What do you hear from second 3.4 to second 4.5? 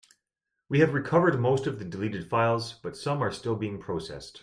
being processed.